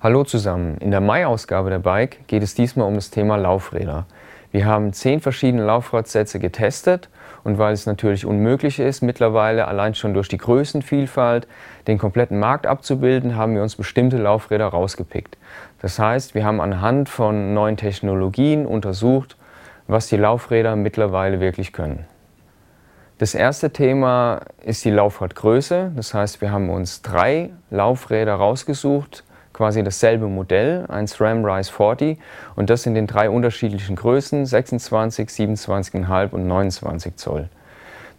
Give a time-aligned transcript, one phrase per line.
[0.00, 4.06] Hallo zusammen, in der Mai-Ausgabe der Bike geht es diesmal um das Thema Laufräder.
[4.52, 7.08] Wir haben zehn verschiedene Laufradsätze getestet
[7.42, 11.48] und weil es natürlich unmöglich ist, mittlerweile allein schon durch die Größenvielfalt
[11.88, 15.36] den kompletten Markt abzubilden, haben wir uns bestimmte Laufräder rausgepickt.
[15.82, 19.36] Das heißt, wir haben anhand von neuen Technologien untersucht,
[19.88, 22.04] was die Laufräder mittlerweile wirklich können.
[23.18, 25.90] Das erste Thema ist die Laufradgröße.
[25.96, 29.24] Das heißt, wir haben uns drei Laufräder rausgesucht,
[29.58, 32.16] quasi dasselbe Modell, ein SRAM Rise 40
[32.54, 37.48] und das in den drei unterschiedlichen Größen, 26, 27,5 und 29 Zoll.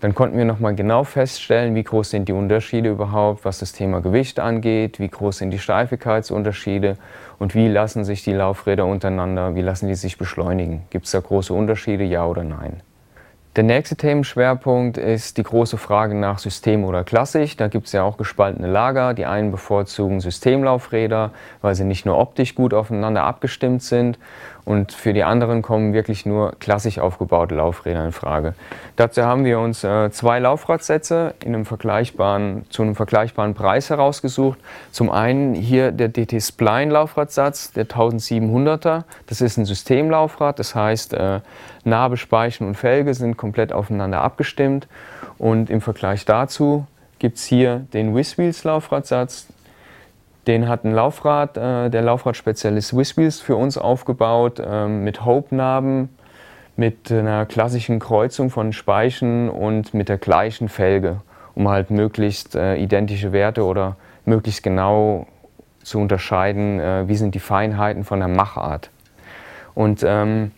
[0.01, 4.01] Dann konnten wir nochmal genau feststellen, wie groß sind die Unterschiede überhaupt, was das Thema
[4.01, 6.97] Gewicht angeht, wie groß sind die Steifigkeitsunterschiede
[7.37, 10.81] und wie lassen sich die Laufräder untereinander, wie lassen die sich beschleunigen.
[10.89, 12.81] Gibt es da große Unterschiede, ja oder nein?
[13.59, 17.57] Der nächste Themenschwerpunkt ist die große Frage nach System oder klassisch.
[17.57, 19.13] Da gibt es ja auch gespaltene Lager.
[19.13, 24.17] Die einen bevorzugen Systemlaufräder, weil sie nicht nur optisch gut aufeinander abgestimmt sind
[24.69, 28.53] und für die anderen kommen wirklich nur klassisch aufgebaute Laufräder in Frage.
[28.97, 34.59] Dazu haben wir uns äh, zwei Laufradsätze in einem vergleichbaren, zu einem vergleichbaren Preis herausgesucht.
[34.91, 39.05] Zum einen hier der DT Spline Laufradsatz, der 1700er.
[39.25, 41.39] Das ist ein Systemlaufrad, das heißt äh,
[41.83, 44.87] Narbe, Speichen und Felge sind komplett aufeinander abgestimmt.
[45.39, 46.85] Und im Vergleich dazu
[47.17, 49.47] gibt es hier den Whizwheels Laufradsatz,
[50.49, 56.09] den hat ein Laufrad, äh, der Laufradspezialist Swisswheels für uns aufgebaut, äh, mit Hope-Narben,
[56.75, 61.21] mit einer klassischen Kreuzung von Speichen und mit der gleichen Felge,
[61.53, 65.27] um halt möglichst äh, identische Werte oder möglichst genau
[65.83, 68.89] zu unterscheiden, äh, wie sind die Feinheiten von der Machart.
[69.75, 70.51] Und ähm,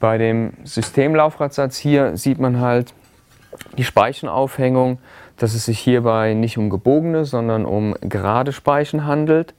[0.00, 2.94] bei dem Systemlaufradsatz hier sieht man halt
[3.76, 4.98] die Speichenaufhängung
[5.38, 9.54] dass es sich hierbei nicht um gebogene, sondern um gerade Speichen handelt.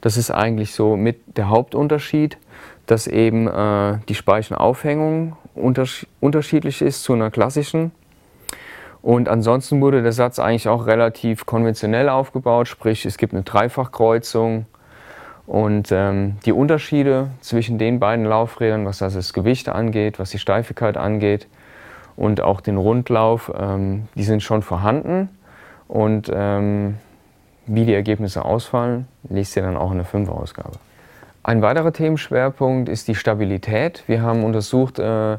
[0.00, 2.38] Das ist eigentlich so mit der Hauptunterschied,
[2.86, 7.92] dass eben äh, die Speichenaufhängung unterschied unterschiedlich ist zu einer klassischen.
[9.02, 14.66] Und ansonsten wurde der Satz eigentlich auch relativ konventionell aufgebaut, sprich es gibt eine Dreifachkreuzung
[15.46, 20.96] und ähm, die Unterschiede zwischen den beiden Laufrädern, was das Gewicht angeht, was die Steifigkeit
[20.96, 21.48] angeht,
[22.16, 25.28] und auch den Rundlauf, ähm, die sind schon vorhanden.
[25.88, 26.96] Und ähm,
[27.66, 30.78] wie die Ergebnisse ausfallen, liest ihr dann auch in der 5-Ausgabe.
[31.42, 34.02] Ein weiterer Themenschwerpunkt ist die Stabilität.
[34.06, 35.36] Wir haben untersucht, äh,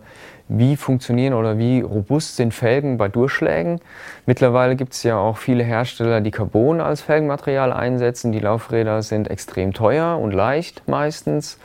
[0.48, 3.82] wie funktionieren oder wie robust sind Felgen bei Durchschlägen.
[4.28, 8.32] Mittlerweile gibt es ja auch viele Hersteller, die Carbon als Felgenmaterial einsetzen.
[8.32, 11.58] Die Laufräder sind extrem teuer und leicht meistens.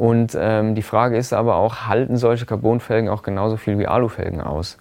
[0.00, 4.40] Und ähm, die Frage ist aber auch, halten solche Carbonfelgen auch genauso viel wie Alufelgen
[4.40, 4.78] aus?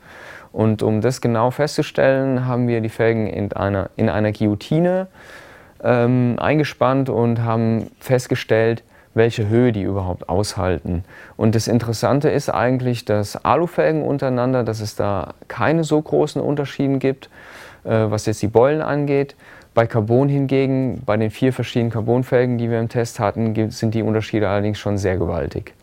[0.53, 5.07] Und um das genau festzustellen, haben wir die Felgen in einer, in einer Guillotine
[5.83, 8.81] ähm, eingespannt und haben festgestellt,
[9.13, 11.03] welche Höhe die überhaupt aushalten.
[11.35, 16.97] Und das Interessante ist eigentlich, dass Alufelgen untereinander, dass es da keine so großen Unterschiede
[16.97, 17.29] gibt,
[17.83, 19.35] äh, was jetzt die Beulen angeht.
[19.79, 24.03] Bei Carbon hingegen, bei den vier verschiedenen Carbonfelgen, die wir im Test hatten, sind die
[24.03, 25.73] Unterschiede allerdings schon sehr gewaltig.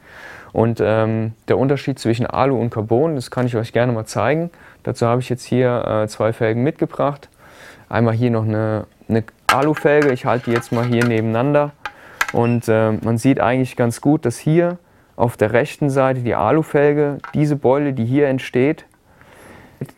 [0.53, 4.51] Und ähm, der Unterschied zwischen Alu und Carbon, das kann ich euch gerne mal zeigen.
[4.83, 7.31] Dazu habe ich jetzt hier äh, zwei Felgen mitgebracht.
[7.89, 11.73] Einmal hier noch eine, eine Alufelge, ich halte die jetzt mal hier nebeneinander.
[12.35, 14.77] Und äh, man sieht eigentlich ganz gut, dass hier
[15.17, 18.85] auf der rechten Seite die Alufelge, diese Beule, die hier entsteht,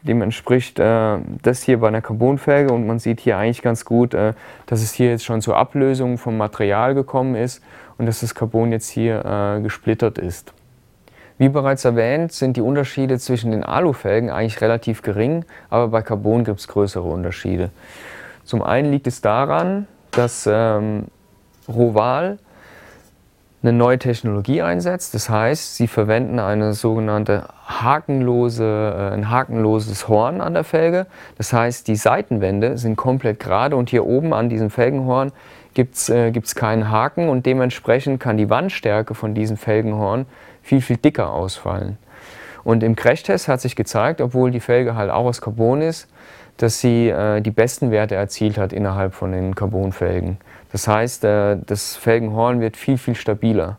[0.03, 4.15] dem entspricht äh, das hier bei einer Carbonfelge und man sieht hier eigentlich ganz gut,
[4.15, 4.33] äh,
[4.67, 7.63] dass es hier jetzt schon zur Ablösung vom Material gekommen ist
[7.97, 10.53] und dass das Carbon jetzt hier äh, gesplittert ist.
[11.39, 16.43] Wie bereits erwähnt, sind die Unterschiede zwischen den Alufelgen eigentlich relativ gering, aber bei Carbon
[16.43, 17.71] gibt es größere Unterschiede.
[18.45, 21.05] Zum einen liegt es daran, dass ähm,
[21.69, 22.39] Roval
[23.63, 25.15] eine neue Technologie einsetzt.
[25.15, 31.07] Das heißt, sie verwenden eine sogenannte hakenlose, äh, ein hakenloses Horn an der Felge.
[31.37, 35.33] Das heißt, die Seitenwände sind komplett gerade und hier oben an diesem Felgenhorn
[35.75, 40.27] gibt es äh, keinen Haken und dementsprechend kann die Wandstärke von diesem Felgenhorn
[40.63, 41.99] viel, viel dicker ausfallen.
[42.65, 46.09] Und im Crashtest hat sich gezeigt, obwohl die Felge halt auch aus Carbon ist,
[46.59, 50.39] dass sie äh, die besten Werte erzielt hat innerhalb von den Carbonfelgen.
[50.73, 53.79] Das heißt, äh, das Felgenhorn wird viel, viel stabiler.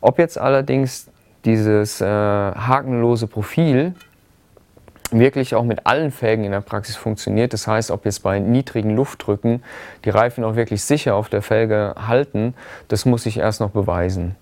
[0.00, 1.08] Ob jetzt allerdings
[1.44, 3.94] dieses äh, hakenlose Profil
[5.10, 7.52] wirklich auch mit allen Felgen in der Praxis funktioniert.
[7.52, 9.62] Das heißt, ob jetzt bei niedrigen Luftdrücken
[10.04, 12.54] die Reifen auch wirklich sicher auf der Felge halten,
[12.88, 14.34] das muss ich erst noch beweisen.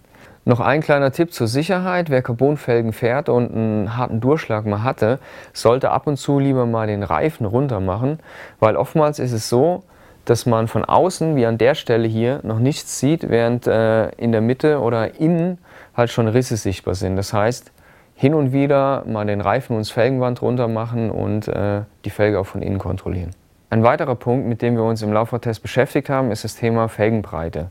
[0.44, 2.10] Noch ein kleiner Tipp zur Sicherheit.
[2.10, 5.20] Wer Carbonfelgen fährt und einen harten Durchschlag mal hatte,
[5.52, 8.18] sollte ab und zu lieber mal den Reifen runter machen,
[8.58, 9.84] weil oftmals ist es so,
[10.24, 14.32] dass man von außen, wie an der Stelle hier, noch nichts sieht, während äh, in
[14.32, 15.58] der Mitte oder innen
[15.96, 17.16] halt schon Risse sichtbar sind.
[17.16, 17.72] Das heißt,
[18.14, 22.38] hin und wieder mal den Reifen und das Felgenband runter machen und äh, die Felge
[22.38, 23.30] auch von innen kontrollieren.
[23.70, 27.70] Ein weiterer Punkt, mit dem wir uns im Laufradtest beschäftigt haben, ist das Thema Felgenbreite.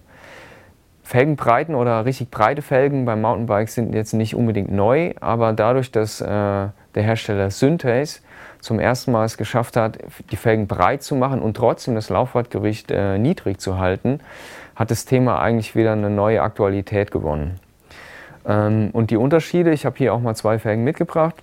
[1.03, 6.21] Felgenbreiten oder richtig breite Felgen beim Mountainbike sind jetzt nicht unbedingt neu, aber dadurch, dass
[6.21, 8.23] äh, der Hersteller Synthes
[8.61, 9.97] zum ersten Mal es geschafft hat,
[10.31, 14.19] die Felgen breit zu machen und trotzdem das Laufradgewicht äh, niedrig zu halten,
[14.75, 17.59] hat das Thema eigentlich wieder eine neue Aktualität gewonnen.
[18.45, 21.35] Ähm, und die Unterschiede, ich habe hier auch mal zwei Felgen mitgebracht.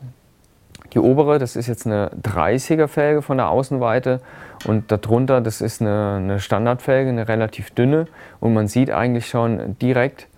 [0.95, 4.21] Die obere, das ist jetzt eine 30er Felge von der Außenweite
[4.67, 8.07] und darunter, das ist eine, eine Standardfelge, eine relativ dünne
[8.41, 10.29] und man sieht eigentlich schon direkt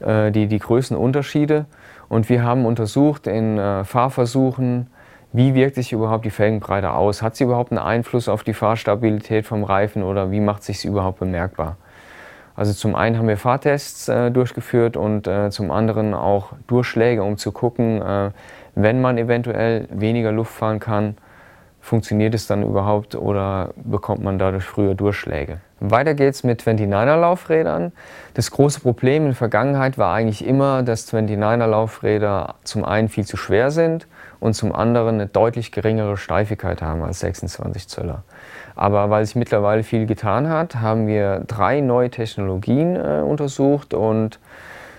[0.00, 1.64] äh, die, die Größenunterschiede.
[2.08, 4.88] Und wir haben untersucht in äh, Fahrversuchen,
[5.36, 7.20] wie wirkt sich überhaupt die Felgenbreite aus?
[7.20, 11.18] Hat sie überhaupt einen Einfluss auf die Fahrstabilität vom Reifen oder wie macht sich überhaupt
[11.18, 11.76] bemerkbar?
[12.54, 17.36] Also zum einen haben wir Fahrtests äh, durchgeführt und äh, zum anderen auch Durchschläge, um
[17.36, 18.30] zu gucken, äh,
[18.76, 21.18] wenn man eventuell weniger Luft fahren kann,
[21.82, 25.58] funktioniert es dann überhaupt oder bekommt man dadurch früher Durchschläge.
[25.80, 27.92] Weiter geht's mit 29er Laufrädern.
[28.32, 33.26] Das große Problem in der Vergangenheit war eigentlich immer, dass 29er Laufräder zum einen viel
[33.26, 34.06] zu schwer sind
[34.40, 38.22] und zum anderen eine deutlich geringere Steifigkeit haben als 26 Zöller.
[38.74, 44.38] Aber weil sich mittlerweile viel getan hat, haben wir drei neue Technologien äh, untersucht und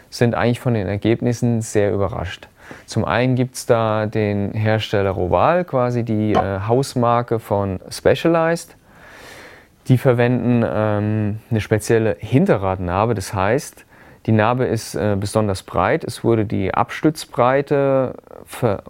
[0.09, 2.47] sind eigentlich von den Ergebnissen sehr überrascht.
[2.85, 8.75] Zum einen gibt es da den Hersteller Roval, quasi die äh, Hausmarke von Specialized.
[9.87, 13.85] Die verwenden ähm, eine spezielle Hinterradnarbe, das heißt,
[14.27, 16.03] die Narbe ist äh, besonders breit.
[16.03, 18.13] Es wurde die Abstützbreite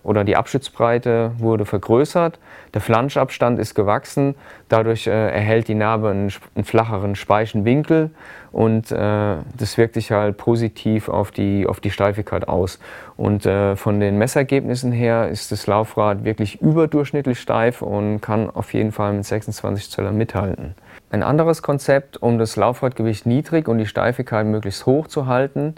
[0.04, 2.40] oder die Abstützbreite wurde vergrößert.
[2.74, 4.34] Der Flanschabstand ist gewachsen.
[4.68, 8.10] Dadurch äh, erhält die Narbe einen, einen flacheren Speichenwinkel
[8.52, 12.80] und äh, das wirkt sich halt positiv auf die, auf die Steifigkeit aus.
[13.18, 18.74] Und äh, von den Messergebnissen her ist das Laufrad wirklich überdurchschnittlich steif und kann auf
[18.76, 20.76] jeden Fall mit 26 Zöller mithalten.
[21.10, 25.76] Ein anderes Konzept, um das Laufradgewicht niedrig und die Steifigkeit möglichst hoch zu halten,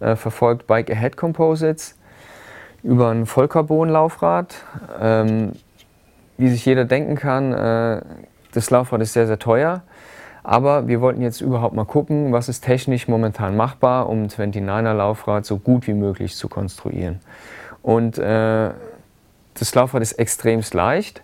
[0.00, 1.98] äh, verfolgt Bike Ahead Composites
[2.82, 4.54] über ein Vollcarbon-Laufrad.
[4.98, 5.52] Ähm,
[6.38, 8.00] wie sich jeder denken kann, äh,
[8.52, 9.82] das Laufrad ist sehr, sehr teuer.
[10.42, 14.94] Aber wir wollten jetzt überhaupt mal gucken, was ist technisch momentan machbar, um ein 29er
[14.94, 17.20] Laufrad so gut wie möglich zu konstruieren.
[17.82, 18.70] Und äh,
[19.54, 21.22] das Laufrad ist extremst leicht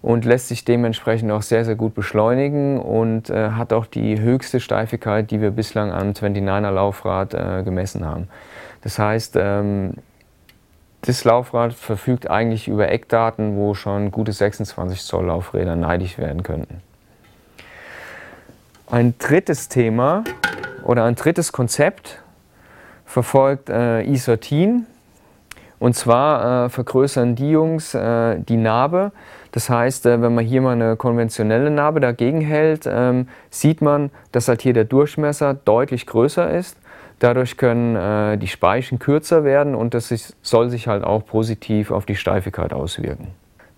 [0.00, 4.60] und lässt sich dementsprechend auch sehr, sehr gut beschleunigen und äh, hat auch die höchste
[4.60, 8.28] Steifigkeit, die wir bislang am 29er Laufrad äh, gemessen haben.
[8.82, 9.94] Das heißt, ähm,
[11.00, 16.82] das Laufrad verfügt eigentlich über Eckdaten, wo schon gute 26 Zoll Laufräder neidisch werden könnten.
[18.94, 20.22] Ein drittes Thema
[20.84, 22.22] oder ein drittes Konzept
[23.04, 24.86] verfolgt äh, Isotin.
[25.80, 29.10] Und zwar äh, vergrößern die Jungs äh, die Narbe
[29.54, 34.10] das heißt, äh, wenn man hier mal eine konventionelle Narbe dagegen hält, ähm, sieht man,
[34.32, 36.76] dass halt hier der Durchmesser deutlich größer ist.
[37.20, 40.12] Dadurch können äh, die Speichen kürzer werden und das
[40.42, 43.28] soll sich halt auch positiv auf die Steifigkeit auswirken.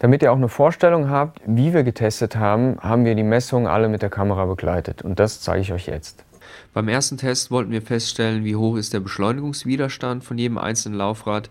[0.07, 3.89] Damit ihr auch eine Vorstellung habt, wie wir getestet haben, haben wir die Messungen alle
[3.89, 6.25] mit der Kamera begleitet und das zeige ich euch jetzt.
[6.73, 11.51] Beim ersten Test wollten wir feststellen, wie hoch ist der Beschleunigungswiderstand von jedem einzelnen Laufrad.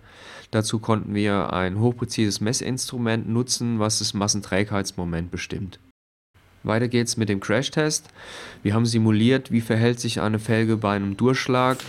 [0.52, 5.82] Dazu konnten wir ein hochpräzises Messinstrument nutzen, was das Massenträgheitsmoment bestimmt.
[6.64, 8.08] Weiter geht's mit dem Crashtest.
[8.64, 11.80] Wir haben simuliert, wie verhält sich eine Felge bei einem Durchschlag.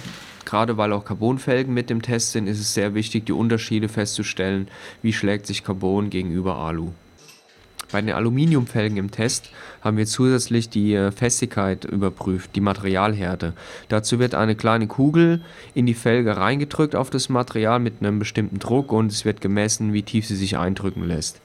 [0.47, 4.69] Gerade weil auch Carbonfelgen mit dem Test sind, ist es sehr wichtig, die Unterschiede festzustellen,
[5.03, 6.93] wie schlägt sich Carbon gegenüber Alu.
[7.93, 9.51] Bei den Aluminiumfelgen im Test
[9.81, 13.55] haben wir zusätzlich die äh, Festigkeit überprüft, die Materialhärte.
[13.89, 15.41] Dazu wird eine kleine Kugel
[15.75, 19.93] in die Felge reingedrückt auf das Material mit einem bestimmten Druck und es wird gemessen,
[19.93, 21.41] wie tief sie sich eindrücken lässt.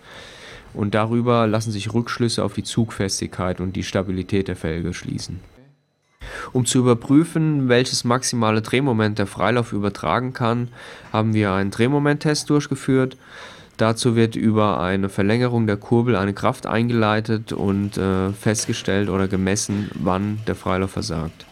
[0.73, 5.39] Und darüber lassen sich Rückschlüsse auf die Zugfestigkeit und die Stabilität der Felge schließen.
[6.53, 10.69] Um zu überprüfen, welches maximale Drehmoment der Freilauf übertragen kann,
[11.11, 13.17] haben wir einen Drehmomenttest durchgeführt.
[13.77, 19.89] Dazu wird über eine Verlängerung der Kurbel eine Kraft eingeleitet und äh, festgestellt oder gemessen,
[19.95, 21.45] wann der Freilauf versagt.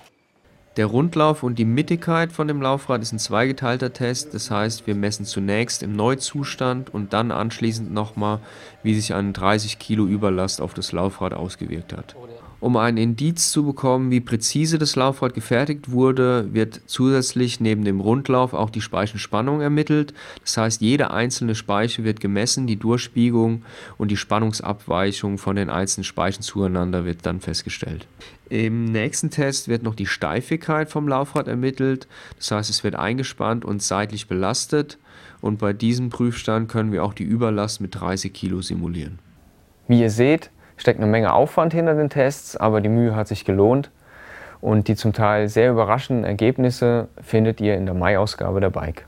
[0.77, 4.96] Der Rundlauf und die Mittigkeit von dem Laufrad ist ein zweigeteilter Test, das heißt wir
[4.96, 8.39] messen zunächst im Neuzustand und dann anschließend nochmal,
[8.84, 12.15] wie sich eine 30 Kilo Überlast auf das Laufrad ausgewirkt hat.
[12.62, 18.01] Um ein Indiz zu bekommen, wie präzise das Laufrad gefertigt wurde, wird zusätzlich neben dem
[18.01, 20.13] Rundlauf auch die Speichenspannung ermittelt.
[20.44, 23.63] Das heißt, jede einzelne Speiche wird gemessen, die Durchbiegung
[23.98, 28.08] und die Spannungsabweichung von den einzelnen Speichen zueinander wird dann festgestellt.
[28.50, 32.08] Im nächsten Test wird noch die Steifigkeit vom Laufrad ermittelt.
[32.38, 34.98] Das heißt, es wird eingespannt und seitlich belastet.
[35.39, 39.20] Und bei diesem Prüfstand können wir auch die Überlast mit 30 Kilo simulieren.
[39.88, 43.45] Wie ihr seht, steckt eine Menge Aufwand hinter den Tests, aber die Mühe hat sich
[43.45, 43.91] gelohnt.
[44.62, 49.05] Und die zum Teil sehr überraschenden Ergebnisse findet ihr in der Mai-Ausgabe der Bike.